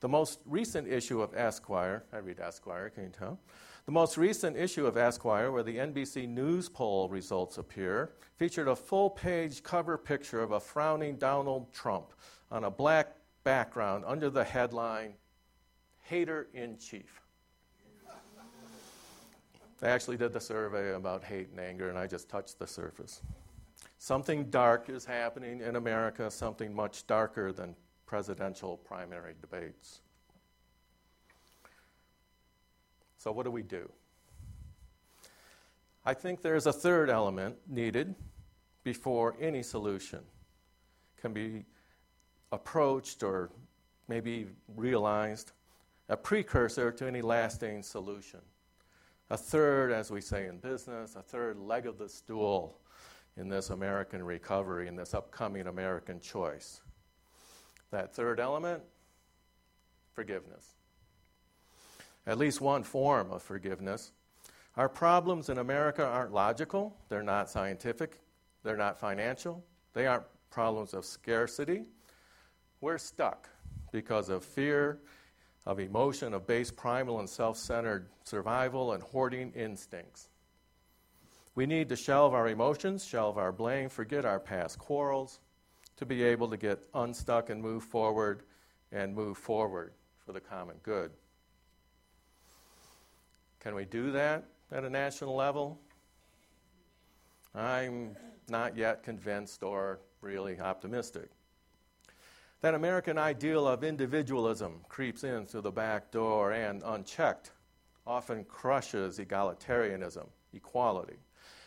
The 0.00 0.08
most 0.08 0.40
recent 0.44 0.86
issue 0.86 1.22
of 1.22 1.34
Esquire, 1.34 2.04
I 2.12 2.18
read 2.18 2.38
Esquire, 2.38 2.90
can 2.90 3.04
you 3.04 3.08
tell? 3.08 3.40
The 3.86 3.92
most 3.92 4.18
recent 4.18 4.56
issue 4.56 4.86
of 4.86 4.98
Esquire, 4.98 5.50
where 5.50 5.62
the 5.62 5.78
NBC 5.78 6.28
News 6.28 6.68
poll 6.68 7.08
results 7.08 7.56
appear, 7.56 8.12
featured 8.36 8.68
a 8.68 8.76
full 8.76 9.08
page 9.08 9.62
cover 9.62 9.96
picture 9.96 10.42
of 10.42 10.52
a 10.52 10.60
frowning 10.60 11.16
Donald 11.16 11.72
Trump 11.72 12.12
on 12.50 12.64
a 12.64 12.70
black 12.70 13.16
background 13.44 14.04
under 14.06 14.28
the 14.28 14.44
headline, 14.44 15.14
Hater 16.02 16.48
in 16.52 16.76
Chief. 16.78 17.23
They 19.80 19.88
actually 19.88 20.16
did 20.16 20.32
the 20.32 20.40
survey 20.40 20.94
about 20.94 21.24
hate 21.24 21.50
and 21.50 21.60
anger, 21.60 21.88
and 21.88 21.98
I 21.98 22.06
just 22.06 22.28
touched 22.28 22.58
the 22.58 22.66
surface. 22.66 23.20
Something 23.98 24.50
dark 24.50 24.88
is 24.88 25.04
happening 25.04 25.60
in 25.60 25.76
America, 25.76 26.30
something 26.30 26.74
much 26.74 27.06
darker 27.06 27.52
than 27.52 27.74
presidential 28.06 28.76
primary 28.76 29.34
debates. 29.40 30.00
So, 33.18 33.32
what 33.32 33.44
do 33.44 33.50
we 33.50 33.62
do? 33.62 33.90
I 36.04 36.12
think 36.12 36.42
there's 36.42 36.66
a 36.66 36.72
third 36.72 37.08
element 37.08 37.56
needed 37.66 38.14
before 38.82 39.34
any 39.40 39.62
solution 39.62 40.20
can 41.16 41.32
be 41.32 41.64
approached 42.52 43.22
or 43.22 43.50
maybe 44.08 44.46
realized, 44.76 45.52
a 46.10 46.16
precursor 46.16 46.92
to 46.92 47.06
any 47.06 47.22
lasting 47.22 47.82
solution. 47.82 48.40
A 49.30 49.36
third, 49.36 49.90
as 49.90 50.10
we 50.10 50.20
say 50.20 50.46
in 50.46 50.58
business, 50.58 51.16
a 51.16 51.22
third 51.22 51.58
leg 51.58 51.86
of 51.86 51.98
the 51.98 52.08
stool 52.08 52.78
in 53.36 53.48
this 53.48 53.70
American 53.70 54.22
recovery, 54.22 54.86
in 54.86 54.96
this 54.96 55.14
upcoming 55.14 55.66
American 55.66 56.20
choice. 56.20 56.82
That 57.90 58.14
third 58.14 58.38
element 58.38 58.82
forgiveness. 60.12 60.74
At 62.26 62.38
least 62.38 62.60
one 62.60 62.82
form 62.82 63.30
of 63.30 63.42
forgiveness. 63.42 64.12
Our 64.76 64.88
problems 64.88 65.48
in 65.48 65.58
America 65.58 66.04
aren't 66.04 66.32
logical, 66.32 66.96
they're 67.08 67.22
not 67.22 67.50
scientific, 67.50 68.20
they're 68.62 68.76
not 68.76 68.98
financial, 68.98 69.64
they 69.92 70.06
aren't 70.06 70.24
problems 70.50 70.94
of 70.94 71.04
scarcity. 71.04 71.84
We're 72.80 72.98
stuck 72.98 73.48
because 73.92 74.28
of 74.28 74.44
fear, 74.44 74.98
of 75.66 75.80
emotion, 75.80 76.34
of 76.34 76.46
base 76.46 76.70
primal 76.70 77.20
and 77.20 77.28
self 77.28 77.56
centered 77.56 78.08
survival 78.24 78.92
and 78.92 79.02
hoarding 79.02 79.52
instincts. 79.52 80.28
We 81.54 81.66
need 81.66 81.88
to 81.90 81.96
shelve 81.96 82.34
our 82.34 82.48
emotions, 82.48 83.04
shelve 83.04 83.38
our 83.38 83.52
blame, 83.52 83.88
forget 83.88 84.24
our 84.24 84.40
past 84.40 84.78
quarrels, 84.78 85.40
to 85.96 86.06
be 86.06 86.22
able 86.22 86.48
to 86.50 86.56
get 86.56 86.84
unstuck 86.94 87.50
and 87.50 87.62
move 87.62 87.84
forward 87.84 88.42
and 88.90 89.14
move 89.14 89.38
forward 89.38 89.92
for 90.24 90.32
the 90.32 90.40
common 90.40 90.76
good. 90.82 91.10
Can 93.60 93.74
we 93.74 93.84
do 93.84 94.10
that 94.12 94.44
at 94.72 94.84
a 94.84 94.90
national 94.90 95.34
level? 95.34 95.78
I'm 97.54 98.16
not 98.48 98.76
yet 98.76 99.02
convinced 99.02 99.62
or 99.62 100.00
really 100.20 100.58
optimistic. 100.58 101.30
That 102.64 102.74
American 102.74 103.18
ideal 103.18 103.68
of 103.68 103.84
individualism 103.84 104.86
creeps 104.88 105.22
in 105.22 105.44
through 105.44 105.60
the 105.60 105.70
back 105.70 106.10
door 106.10 106.52
and, 106.52 106.82
unchecked, 106.82 107.50
often 108.06 108.42
crushes 108.44 109.18
egalitarianism, 109.18 110.26
equality, 110.54 111.18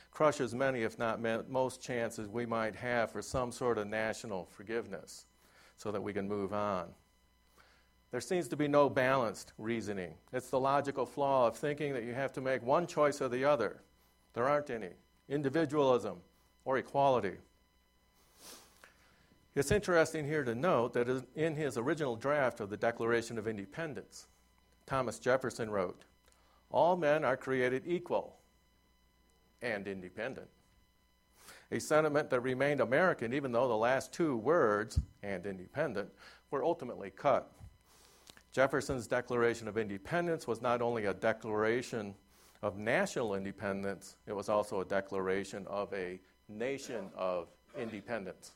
crushes 0.10 0.56
many, 0.56 0.82
if 0.82 0.98
not 0.98 1.22
most, 1.48 1.84
chances 1.84 2.28
we 2.28 2.48
might 2.48 2.76
have 2.76 3.12
for 3.12 3.22
some 3.22 3.52
sort 3.52 3.78
of 3.78 3.86
national 3.86 4.48
forgiveness 4.48 5.28
so 5.76 5.92
that 5.92 6.02
we 6.02 6.14
can 6.14 6.28
move 6.28 6.52
on. 6.52 6.88
There 8.10 8.20
seems 8.20 8.48
to 8.48 8.58
be 8.58 8.68
no 8.68 8.90
balanced 8.90 9.54
reasoning. 9.60 10.16
It's 10.34 10.50
the 10.50 10.60
logical 10.60 11.06
flaw 11.06 11.46
of 11.46 11.56
thinking 11.56 11.94
that 11.94 12.06
you 12.06 12.16
have 12.16 12.34
to 12.34 12.42
make 12.42 12.64
one 12.64 12.88
choice 12.88 13.22
or 13.22 13.30
the 13.30 13.46
other. 13.46 13.84
There 14.34 14.50
aren't 14.50 14.72
any. 14.72 14.94
Individualism 15.30 16.18
or 16.66 16.80
equality. 16.80 17.36
It's 19.58 19.72
interesting 19.72 20.24
here 20.24 20.44
to 20.44 20.54
note 20.54 20.94
that 20.94 21.26
in 21.34 21.56
his 21.56 21.80
original 21.80 22.16
draft 22.16 22.60
of 22.60 22.70
the 22.70 22.78
Declaration 22.78 23.40
of 23.40 23.48
Independence, 23.48 24.28
Thomas 24.86 25.18
Jefferson 25.18 25.72
wrote, 25.72 26.04
All 26.70 26.96
men 26.96 27.26
are 27.26 27.36
created 27.36 27.82
equal 27.88 28.38
and 29.64 29.88
independent. 29.88 30.48
A 31.72 31.80
sentiment 31.80 32.30
that 32.30 32.42
remained 32.42 32.82
American 32.82 33.34
even 33.34 33.52
though 33.52 33.68
the 33.68 33.76
last 33.76 34.14
two 34.14 34.38
words, 34.38 35.00
and 35.24 35.44
independent, 35.48 36.12
were 36.52 36.64
ultimately 36.64 37.10
cut. 37.10 37.52
Jefferson's 38.52 39.08
Declaration 39.08 39.68
of 39.68 39.76
Independence 39.76 40.46
was 40.46 40.62
not 40.62 40.84
only 40.84 41.06
a 41.06 41.16
declaration 41.16 42.14
of 42.62 42.78
national 42.78 43.34
independence, 43.34 44.18
it 44.28 44.34
was 44.34 44.50
also 44.50 44.82
a 44.82 44.86
declaration 44.86 45.66
of 45.66 45.92
a 45.96 46.20
nation 46.48 47.10
of 47.16 47.48
independence. 47.76 48.52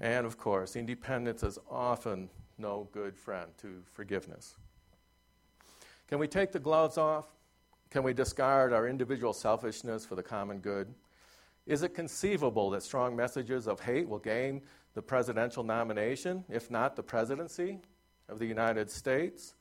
And 0.00 0.26
of 0.26 0.36
course, 0.38 0.76
independence 0.76 1.42
is 1.42 1.58
often 1.70 2.28
no 2.58 2.88
good 2.92 3.16
friend 3.16 3.50
to 3.58 3.82
forgiveness. 3.92 4.56
Can 6.08 6.18
we 6.18 6.28
take 6.28 6.52
the 6.52 6.58
gloves 6.58 6.98
off? 6.98 7.26
Can 7.90 8.02
we 8.02 8.12
discard 8.12 8.72
our 8.72 8.88
individual 8.88 9.32
selfishness 9.32 10.04
for 10.04 10.14
the 10.14 10.22
common 10.22 10.58
good? 10.58 10.92
Is 11.66 11.82
it 11.82 11.94
conceivable 11.94 12.70
that 12.70 12.82
strong 12.82 13.16
messages 13.16 13.66
of 13.66 13.80
hate 13.80 14.08
will 14.08 14.18
gain 14.18 14.62
the 14.94 15.02
presidential 15.02 15.64
nomination, 15.64 16.44
if 16.48 16.70
not 16.70 16.96
the 16.96 17.02
presidency 17.02 17.78
of 18.28 18.38
the 18.38 18.46
United 18.46 18.90
States? 18.90 19.54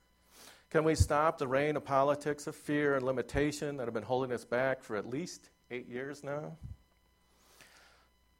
Can 0.70 0.84
we 0.84 0.96
stop 0.96 1.38
the 1.38 1.48
reign 1.48 1.76
of 1.76 1.86
politics 1.86 2.48
of 2.48 2.56
fear 2.56 2.96
and 2.96 3.06
limitation 3.06 3.78
that 3.78 3.86
have 3.86 3.94
been 3.94 4.04
holding 4.04 4.32
us 4.32 4.44
back 4.44 4.82
for 4.82 4.96
at 4.96 5.08
least 5.08 5.50
eight 5.70 5.88
years 5.88 6.24
now? 6.24 6.58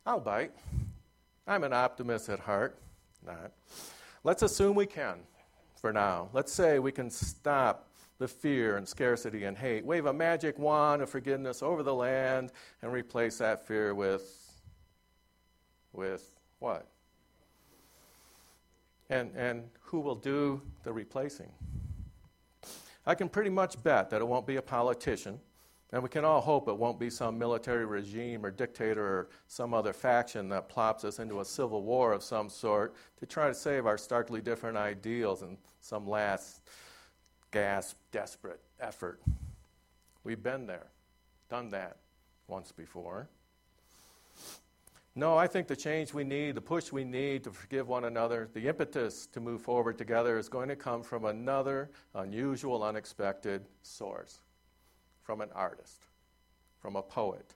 I'll 0.06 0.20
bite. 0.20 0.52
I'm 1.46 1.64
an 1.64 1.74
optimist 1.74 2.30
at 2.30 2.40
heart. 2.40 2.78
Not. 3.26 3.52
Let's 4.24 4.42
assume 4.42 4.76
we 4.76 4.86
can 4.86 5.20
for 5.80 5.92
now. 5.92 6.30
Let's 6.34 6.52
say 6.52 6.80
we 6.80 6.92
can 6.92 7.10
stop 7.10 7.90
the 8.20 8.28
fear 8.28 8.78
and 8.78 8.88
scarcity 8.88 9.44
and 9.44 9.58
hate. 9.58 9.86
Wave 9.86 10.06
a 10.06 10.14
magic 10.14 10.58
wand 10.58 11.02
of 11.02 11.10
forgiveness 11.10 11.62
over 11.62 11.84
the 11.84 11.94
land 11.94 12.52
and 12.82 12.92
replace 12.94 13.38
that 13.40 13.68
fear 13.68 13.94
with 13.94 14.40
with 15.92 16.40
what? 16.60 16.88
And 19.10 19.32
and 19.36 19.70
who 19.82 20.00
will 20.00 20.16
do 20.16 20.62
the 20.84 20.94
replacing? 20.94 21.52
I 23.06 23.16
can 23.16 23.28
pretty 23.28 23.50
much 23.50 23.82
bet 23.84 24.10
that 24.12 24.22
it 24.22 24.28
won't 24.28 24.48
be 24.48 24.56
a 24.56 24.62
politician 24.62 25.40
and 25.94 26.02
we 26.02 26.10
can 26.10 26.26
all 26.26 26.42
hope 26.42 26.68
it 26.68 26.76
won't 26.76 27.00
be 27.00 27.10
some 27.12 27.38
military 27.38 27.86
regime 27.86 28.44
or 28.44 28.50
dictator 28.50 29.06
or 29.06 29.30
some 29.48 29.76
other 29.76 29.94
faction 29.94 30.50
that 30.50 30.68
plops 30.68 31.06
us 31.06 31.20
into 31.20 31.40
a 31.40 31.46
civil 31.46 31.84
war 31.84 32.14
of 32.14 32.24
some 32.24 32.50
sort 32.50 32.96
to 33.20 33.28
try 33.28 33.48
to 33.48 33.54
save 33.54 33.86
our 33.86 33.98
starkly 33.98 34.42
different 34.42 34.76
ideals 34.76 35.44
in 35.44 35.56
some 35.82 36.08
last 36.08 36.62
gasp, 37.52 37.96
desperate 38.12 38.60
effort. 38.80 39.22
We've 40.24 40.42
been 40.42 40.66
there, 40.66 40.88
done 41.48 41.70
that 41.70 41.98
once 42.48 42.72
before. 42.72 43.30
No, 45.16 45.38
I 45.38 45.46
think 45.46 45.68
the 45.68 45.76
change 45.76 46.12
we 46.12 46.24
need, 46.24 46.56
the 46.56 46.62
push 46.62 46.92
we 46.92 47.04
need 47.04 47.44
to 47.44 47.52
forgive 47.52 47.88
one 47.88 48.06
another, 48.06 48.50
the 48.56 48.68
impetus 48.68 49.28
to 49.28 49.40
move 49.40 49.62
forward 49.62 50.00
together 50.00 50.40
is 50.40 50.50
going 50.50 50.70
to 50.70 50.76
come 50.76 51.04
from 51.04 51.26
another 51.26 51.92
unusual, 52.16 52.84
unexpected 52.84 53.64
source 53.84 54.40
from 55.24 55.42
an 55.42 55.50
artist, 55.56 56.06
from 56.80 56.96
a 56.96 57.02
poet. 57.02 57.56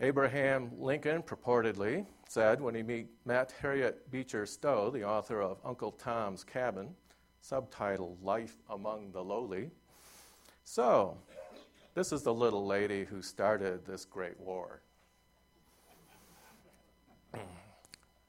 Abraham 0.00 0.70
Lincoln 0.78 1.22
purportedly 1.22 2.06
said 2.28 2.60
when 2.60 2.74
he 2.74 2.82
meet, 2.82 3.08
met 3.24 3.54
Harriet 3.60 4.10
Beecher 4.10 4.46
Stowe, 4.46 4.90
the 4.90 5.04
author 5.04 5.40
of 5.40 5.58
Uncle 5.64 5.92
Tom's 5.92 6.42
Cabin, 6.42 6.94
subtitled 7.42 8.16
Life 8.22 8.56
Among 8.70 9.12
the 9.12 9.22
Lowly. 9.22 9.70
So, 10.64 11.16
this 11.94 12.10
is 12.10 12.22
the 12.22 12.34
little 12.34 12.66
lady 12.66 13.04
who 13.04 13.22
started 13.22 13.86
this 13.86 14.04
great 14.04 14.38
war. 14.40 14.80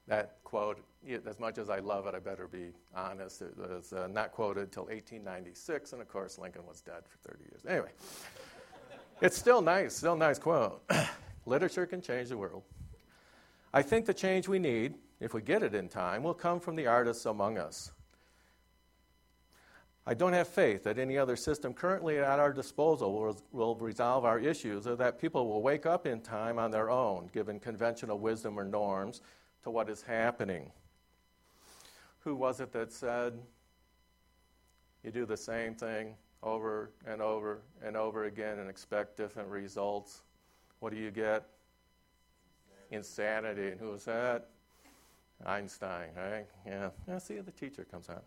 that 0.06 0.36
quote 0.44 0.84
as 1.26 1.38
much 1.38 1.58
as 1.58 1.70
I 1.70 1.78
love 1.78 2.06
it, 2.06 2.14
I 2.14 2.18
better 2.18 2.48
be 2.48 2.72
honest. 2.94 3.42
It 3.42 3.56
was 3.56 3.92
uh, 3.92 4.08
not 4.08 4.32
quoted 4.32 4.64
until 4.64 4.84
1896, 4.84 5.92
and 5.92 6.02
of 6.02 6.08
course, 6.08 6.38
Lincoln 6.38 6.66
was 6.66 6.80
dead 6.80 7.02
for 7.08 7.30
30 7.30 7.44
years. 7.44 7.62
Anyway, 7.68 7.90
it's 9.20 9.36
still 9.36 9.62
nice, 9.62 9.94
still 9.94 10.16
nice 10.16 10.38
quote. 10.38 10.82
Literature 11.46 11.86
can 11.86 12.00
change 12.00 12.30
the 12.30 12.36
world. 12.36 12.62
I 13.72 13.82
think 13.82 14.06
the 14.06 14.14
change 14.14 14.48
we 14.48 14.58
need, 14.58 14.94
if 15.20 15.34
we 15.34 15.42
get 15.42 15.62
it 15.62 15.74
in 15.74 15.88
time, 15.88 16.22
will 16.22 16.34
come 16.34 16.60
from 16.60 16.76
the 16.76 16.86
artists 16.86 17.26
among 17.26 17.58
us. 17.58 17.92
I 20.08 20.14
don't 20.14 20.32
have 20.32 20.46
faith 20.46 20.84
that 20.84 20.98
any 20.98 21.18
other 21.18 21.34
system 21.34 21.74
currently 21.74 22.18
at 22.18 22.38
our 22.38 22.52
disposal 22.52 23.12
will, 23.12 23.42
will, 23.50 23.74
resolve 23.74 24.24
our 24.24 24.38
issues 24.38 24.86
or 24.86 24.94
that 24.96 25.20
people 25.20 25.48
will 25.48 25.62
wake 25.62 25.84
up 25.84 26.06
in 26.06 26.20
time 26.20 26.60
on 26.60 26.70
their 26.70 26.90
own, 26.90 27.28
given 27.32 27.58
conventional 27.58 28.18
wisdom 28.18 28.58
or 28.58 28.64
norms, 28.64 29.20
to 29.64 29.70
what 29.70 29.90
is 29.90 30.02
happening 30.02 30.70
who 32.26 32.34
was 32.34 32.58
it 32.58 32.72
that 32.72 32.92
said, 32.92 33.34
you 35.04 35.12
do 35.12 35.24
the 35.24 35.36
same 35.36 35.76
thing 35.76 36.12
over 36.42 36.90
and 37.06 37.22
over 37.22 37.60
and 37.84 37.96
over 37.96 38.24
again 38.24 38.58
and 38.58 38.68
expect 38.68 39.16
different 39.16 39.48
results? 39.48 40.22
What 40.80 40.92
do 40.92 40.98
you 40.98 41.12
get? 41.12 41.46
Insanity. 42.90 43.68
And 43.68 43.78
who 43.78 43.90
was 43.90 44.04
that? 44.06 44.48
Einstein, 45.46 46.08
right? 46.16 46.46
Yeah. 46.66 46.88
Yeah, 47.06 47.18
see, 47.18 47.38
the 47.38 47.52
teacher 47.52 47.86
comes 47.88 48.08
out. 48.10 48.24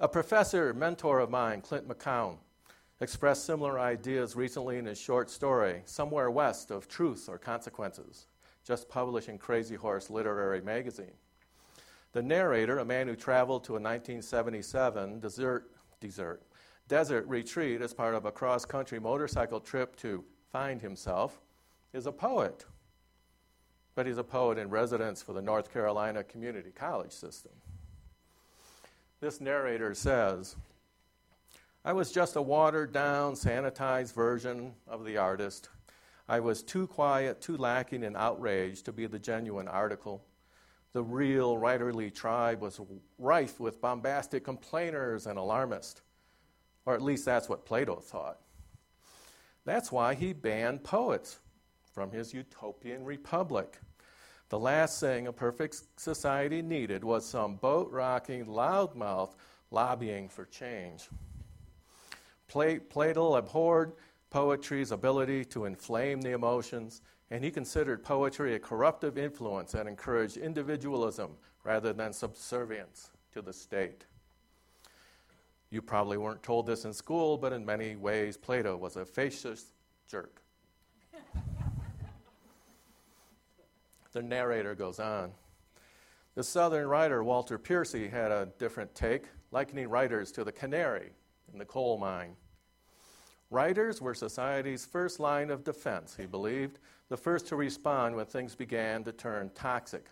A 0.00 0.08
professor, 0.08 0.72
mentor 0.72 1.18
of 1.18 1.28
mine, 1.28 1.60
Clint 1.60 1.86
McCown, 1.86 2.38
expressed 3.02 3.44
similar 3.44 3.78
ideas 3.78 4.36
recently 4.36 4.78
in 4.78 4.86
his 4.86 4.98
short 4.98 5.28
story, 5.28 5.82
Somewhere 5.84 6.30
West 6.30 6.70
of 6.70 6.88
Truth 6.88 7.28
or 7.28 7.36
Consequences, 7.36 8.26
just 8.64 8.88
published 8.88 9.28
in 9.28 9.38
Crazyhorse 9.38 10.08
Literary 10.08 10.62
Magazine. 10.62 11.12
The 12.12 12.22
narrator, 12.22 12.78
a 12.78 12.84
man 12.84 13.08
who 13.08 13.16
traveled 13.16 13.64
to 13.64 13.72
a 13.72 13.80
1977 13.80 15.20
desert, 15.20 15.70
desert, 15.98 16.42
desert 16.86 17.26
retreat 17.26 17.80
as 17.80 17.94
part 17.94 18.14
of 18.14 18.26
a 18.26 18.32
cross 18.32 18.66
country 18.66 19.00
motorcycle 19.00 19.60
trip 19.60 19.96
to 19.96 20.22
find 20.50 20.82
himself, 20.82 21.40
is 21.94 22.06
a 22.06 22.12
poet. 22.12 22.66
But 23.94 24.06
he's 24.06 24.18
a 24.18 24.24
poet 24.24 24.58
in 24.58 24.68
residence 24.68 25.22
for 25.22 25.32
the 25.32 25.40
North 25.40 25.72
Carolina 25.72 26.22
Community 26.22 26.70
College 26.70 27.12
system. 27.12 27.52
This 29.20 29.40
narrator 29.40 29.94
says, 29.94 30.56
I 31.84 31.94
was 31.94 32.12
just 32.12 32.36
a 32.36 32.42
watered 32.42 32.92
down, 32.92 33.34
sanitized 33.34 34.14
version 34.14 34.74
of 34.86 35.04
the 35.04 35.16
artist. 35.16 35.70
I 36.28 36.40
was 36.40 36.62
too 36.62 36.86
quiet, 36.86 37.40
too 37.40 37.56
lacking 37.56 38.02
in 38.02 38.16
outrage 38.16 38.82
to 38.82 38.92
be 38.92 39.06
the 39.06 39.18
genuine 39.18 39.68
article 39.68 40.22
the 40.92 41.02
real 41.02 41.56
writerly 41.56 42.14
tribe 42.14 42.60
was 42.60 42.80
rife 43.18 43.58
with 43.58 43.80
bombastic 43.80 44.44
complainers 44.44 45.26
and 45.26 45.38
alarmists. 45.38 46.02
Or 46.84 46.94
at 46.94 47.02
least 47.02 47.24
that's 47.24 47.48
what 47.48 47.64
Plato 47.64 47.96
thought. 47.96 48.40
That's 49.64 49.92
why 49.92 50.14
he 50.14 50.32
banned 50.32 50.82
poets 50.82 51.38
from 51.92 52.10
his 52.10 52.34
utopian 52.34 53.04
republic. 53.04 53.78
The 54.48 54.58
last 54.58 55.00
thing 55.00 55.28
a 55.28 55.32
perfect 55.32 55.82
society 55.96 56.60
needed 56.60 57.04
was 57.04 57.24
some 57.24 57.56
boat 57.56 57.90
rocking 57.90 58.44
loudmouth 58.46 59.34
lobbying 59.70 60.28
for 60.28 60.44
change. 60.44 61.08
Plato 62.48 63.36
abhorred 63.36 63.92
poetry's 64.28 64.90
ability 64.90 65.44
to 65.46 65.64
inflame 65.64 66.20
the 66.20 66.32
emotions 66.32 67.00
and 67.32 67.42
he 67.42 67.50
considered 67.50 68.04
poetry 68.04 68.54
a 68.54 68.58
corruptive 68.58 69.16
influence 69.16 69.72
that 69.72 69.86
encouraged 69.86 70.36
individualism 70.36 71.30
rather 71.64 71.94
than 71.94 72.12
subservience 72.12 73.10
to 73.32 73.40
the 73.40 73.54
state. 73.54 74.04
You 75.70 75.80
probably 75.80 76.18
weren't 76.18 76.42
told 76.42 76.66
this 76.66 76.84
in 76.84 76.92
school, 76.92 77.38
but 77.38 77.54
in 77.54 77.64
many 77.64 77.96
ways, 77.96 78.36
Plato 78.36 78.76
was 78.76 78.96
a 78.96 79.06
fascist 79.06 79.68
jerk. 80.06 80.42
the 84.12 84.22
narrator 84.22 84.74
goes 84.74 85.00
on. 85.00 85.32
The 86.34 86.44
Southern 86.44 86.86
writer 86.86 87.24
Walker 87.24 87.56
Percy 87.56 88.08
had 88.08 88.30
a 88.30 88.50
different 88.58 88.94
take, 88.94 89.24
likening 89.52 89.88
writers 89.88 90.32
to 90.32 90.44
the 90.44 90.52
canary 90.52 91.12
in 91.50 91.58
the 91.58 91.64
coal 91.64 91.96
mine. 91.96 92.36
Writers 93.52 94.00
were 94.00 94.14
society's 94.14 94.86
first 94.86 95.20
line 95.20 95.50
of 95.50 95.62
defense, 95.62 96.16
he 96.18 96.24
believed, 96.24 96.78
the 97.10 97.18
first 97.18 97.48
to 97.48 97.56
respond 97.56 98.16
when 98.16 98.24
things 98.24 98.54
began 98.54 99.04
to 99.04 99.12
turn 99.12 99.50
toxic. 99.54 100.06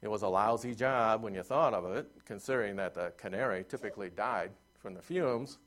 It 0.00 0.06
was 0.06 0.22
a 0.22 0.28
lousy 0.28 0.72
job 0.72 1.24
when 1.24 1.34
you 1.34 1.42
thought 1.42 1.74
of 1.74 1.84
it, 1.96 2.08
considering 2.24 2.76
that 2.76 2.94
the 2.94 3.12
canary 3.16 3.64
typically 3.68 4.10
died 4.10 4.52
from 4.78 4.94
the 4.94 5.02
fumes, 5.02 5.58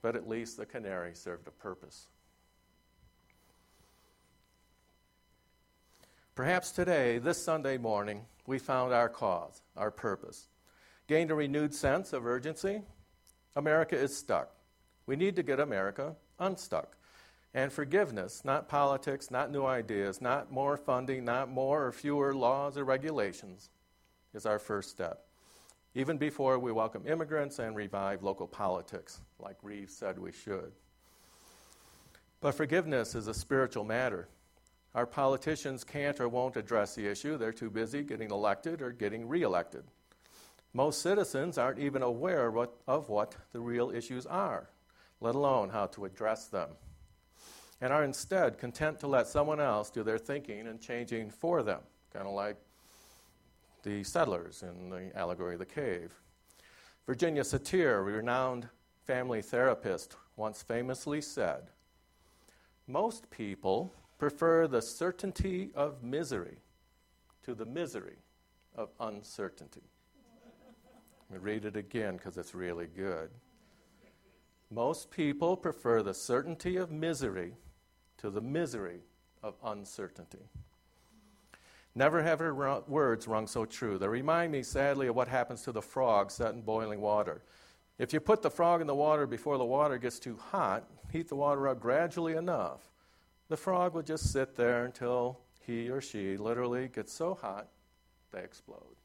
but 0.00 0.16
at 0.16 0.26
least 0.26 0.56
the 0.56 0.64
canary 0.64 1.14
served 1.14 1.46
a 1.46 1.50
purpose. 1.50 2.06
Perhaps 6.34 6.70
today, 6.70 7.18
this 7.18 7.44
Sunday 7.44 7.76
morning, 7.76 8.22
we 8.46 8.58
found 8.58 8.94
our 8.94 9.10
cause, 9.10 9.60
our 9.76 9.90
purpose, 9.90 10.48
gained 11.06 11.30
a 11.30 11.34
renewed 11.34 11.74
sense 11.74 12.14
of 12.14 12.24
urgency. 12.24 12.80
America 13.54 13.94
is 13.94 14.16
stuck. 14.16 14.53
We 15.06 15.16
need 15.16 15.36
to 15.36 15.42
get 15.42 15.60
America 15.60 16.16
unstuck. 16.38 16.96
And 17.52 17.72
forgiveness, 17.72 18.44
not 18.44 18.68
politics, 18.68 19.30
not 19.30 19.52
new 19.52 19.64
ideas, 19.64 20.20
not 20.20 20.50
more 20.50 20.76
funding, 20.76 21.24
not 21.24 21.48
more 21.48 21.86
or 21.86 21.92
fewer 21.92 22.34
laws 22.34 22.76
or 22.76 22.84
regulations, 22.84 23.70
is 24.34 24.44
our 24.44 24.58
first 24.58 24.90
step. 24.90 25.26
Even 25.94 26.18
before 26.18 26.58
we 26.58 26.72
welcome 26.72 27.06
immigrants 27.06 27.60
and 27.60 27.76
revive 27.76 28.24
local 28.24 28.48
politics, 28.48 29.20
like 29.38 29.56
Reeves 29.62 29.96
said 29.96 30.18
we 30.18 30.32
should. 30.32 30.72
But 32.40 32.56
forgiveness 32.56 33.14
is 33.14 33.28
a 33.28 33.34
spiritual 33.34 33.84
matter. 33.84 34.28
Our 34.94 35.06
politicians 35.06 35.84
can't 35.84 36.18
or 36.20 36.28
won't 36.28 36.56
address 36.56 36.96
the 36.96 37.06
issue. 37.06 37.38
They're 37.38 37.52
too 37.52 37.70
busy 37.70 38.02
getting 38.02 38.30
elected 38.30 38.82
or 38.82 38.90
getting 38.90 39.28
reelected. 39.28 39.84
Most 40.72 41.02
citizens 41.02 41.58
aren't 41.58 41.78
even 41.78 42.02
aware 42.02 42.50
what, 42.50 42.74
of 42.88 43.08
what 43.08 43.36
the 43.52 43.60
real 43.60 43.90
issues 43.90 44.26
are, 44.26 44.68
let 45.20 45.34
alone 45.34 45.70
how 45.70 45.86
to 45.86 46.04
address 46.04 46.46
them, 46.46 46.70
and 47.80 47.92
are 47.92 48.04
instead 48.04 48.58
content 48.58 48.98
to 49.00 49.06
let 49.06 49.26
someone 49.26 49.60
else 49.60 49.90
do 49.90 50.02
their 50.02 50.18
thinking 50.18 50.66
and 50.66 50.80
changing 50.80 51.30
for 51.30 51.62
them, 51.62 51.80
kind 52.12 52.26
of 52.26 52.34
like 52.34 52.56
the 53.82 54.02
settlers 54.02 54.62
in 54.62 54.88
the 54.88 55.10
allegory 55.16 55.54
of 55.54 55.60
the 55.60 55.66
cave. 55.66 56.12
Virginia 57.06 57.42
Satir, 57.42 58.04
renowned 58.04 58.68
family 59.04 59.42
therapist, 59.42 60.16
once 60.36 60.62
famously 60.62 61.20
said, 61.20 61.70
Most 62.86 63.30
people 63.30 63.92
prefer 64.18 64.66
the 64.66 64.80
certainty 64.80 65.70
of 65.74 66.02
misery 66.02 66.58
to 67.42 67.54
the 67.54 67.66
misery 67.66 68.16
of 68.74 68.88
uncertainty. 69.00 69.82
Let 71.30 71.42
me 71.42 71.44
read 71.44 71.64
it 71.64 71.76
again 71.76 72.16
because 72.16 72.38
it's 72.38 72.54
really 72.54 72.86
good. 72.86 73.30
Most 74.70 75.10
people 75.10 75.56
prefer 75.56 76.02
the 76.02 76.14
certainty 76.14 76.76
of 76.76 76.90
misery 76.90 77.54
to 78.18 78.30
the 78.30 78.40
misery 78.40 79.00
of 79.42 79.54
uncertainty. 79.62 80.50
Never 81.94 82.22
have 82.22 82.40
her 82.40 82.82
words 82.88 83.28
rung 83.28 83.46
so 83.46 83.64
true. 83.64 83.98
They 83.98 84.08
remind 84.08 84.50
me, 84.50 84.62
sadly, 84.62 85.06
of 85.06 85.14
what 85.14 85.28
happens 85.28 85.62
to 85.62 85.72
the 85.72 85.82
frog 85.82 86.30
set 86.30 86.54
in 86.54 86.62
boiling 86.62 87.00
water. 87.00 87.42
If 87.98 88.12
you 88.12 88.18
put 88.18 88.42
the 88.42 88.50
frog 88.50 88.80
in 88.80 88.88
the 88.88 88.94
water 88.94 89.26
before 89.26 89.58
the 89.58 89.64
water 89.64 89.98
gets 89.98 90.18
too 90.18 90.36
hot, 90.50 90.88
heat 91.12 91.28
the 91.28 91.36
water 91.36 91.68
up 91.68 91.78
gradually 91.78 92.34
enough, 92.34 92.90
the 93.48 93.56
frog 93.56 93.94
would 93.94 94.06
just 94.06 94.32
sit 94.32 94.56
there 94.56 94.84
until 94.84 95.38
he 95.60 95.88
or 95.88 96.00
she 96.00 96.36
literally 96.36 96.88
gets 96.88 97.12
so 97.12 97.34
hot 97.34 97.68
they 98.32 98.42
explode. 98.42 98.96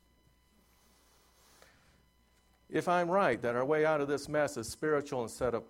If 2.70 2.88
I'm 2.88 3.10
right 3.10 3.42
that 3.42 3.56
our 3.56 3.66
way 3.66 3.86
out 3.86 4.02
of 4.02 4.08
this 4.08 4.30
mess 4.30 4.58
is 4.58 4.68
spiritual 4.68 5.24
instead 5.24 5.56
of 5.56 5.64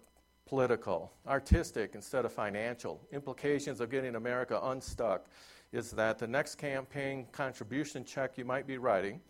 political, 0.45 1.12
artistic 1.27 1.95
instead 1.95 2.25
of 2.25 2.33
financial, 2.33 2.99
implications 3.12 3.79
of 3.79 3.89
getting 3.89 4.15
America 4.15 4.59
unstuck 4.63 5.27
is 5.71 5.91
that 5.91 6.17
the 6.17 6.27
next 6.27 6.55
campaign 6.55 7.27
contribution 7.31 8.03
check 8.03 8.38
you 8.38 8.43
might 8.43 8.67
be 8.67 8.77
writing 8.77 9.21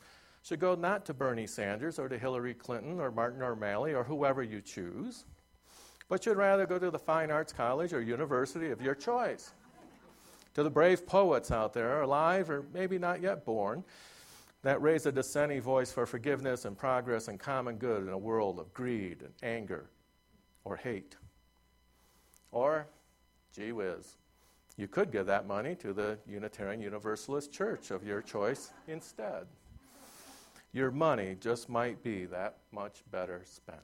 should 0.42 0.60
go 0.60 0.74
not 0.74 1.06
to 1.06 1.14
Bernie 1.14 1.46
Sanders 1.46 2.00
or 2.00 2.08
to 2.08 2.18
Hillary 2.18 2.54
Clinton 2.54 3.00
or 3.00 3.12
Martin 3.12 3.42
O'Malley 3.42 3.94
or 3.94 4.04
whoever 4.04 4.42
you 4.42 4.62
choose 4.62 5.26
but 6.10 6.26
you'd 6.26 6.38
rather 6.38 6.66
go 6.66 6.80
to 6.80 6.90
the 6.92 7.00
fine 7.00 7.32
arts 7.32 7.54
college 7.54 7.94
or 7.94 8.02
university 8.02 8.72
of 8.72 8.82
your 8.82 8.96
choice. 8.96 9.54
to 10.56 10.64
the 10.64 10.70
brave 10.70 11.06
poets 11.06 11.52
out 11.52 11.72
there, 11.72 12.02
alive 12.02 12.50
or 12.50 12.66
maybe 12.74 12.98
not 12.98 13.22
yet 13.22 13.46
born, 13.46 13.84
that 14.62 14.82
raise 14.82 15.06
a 15.06 15.12
dissenting 15.12 15.62
voice 15.62 15.92
for 15.92 16.06
forgiveness 16.06 16.66
and 16.66 16.78
progress 16.78 17.28
and 17.28 17.40
common 17.40 17.78
good 17.78 18.04
in 18.04 18.10
a 18.10 18.18
world 18.18 18.60
of 18.60 18.74
greed 18.74 19.22
and 19.22 19.34
anger 19.42 19.90
or 20.66 20.76
hate. 20.76 21.16
Or, 22.52 22.88
gee 23.56 23.72
whiz, 23.72 24.18
you 24.76 24.88
could 24.88 25.12
give 25.12 25.26
that 25.28 25.48
money 25.48 25.76
to 25.76 25.94
the 25.94 26.18
Unitarian 26.28 26.82
Universalist 26.82 27.52
Church 27.52 27.92
of 27.92 28.06
your 28.06 28.22
choice 28.22 28.72
instead. 28.88 29.46
Your 30.72 30.92
money 30.92 31.36
just 31.40 31.70
might 31.70 32.04
be 32.04 32.26
that 32.26 32.58
much 32.72 33.04
better 33.12 33.42
spent. 33.46 33.80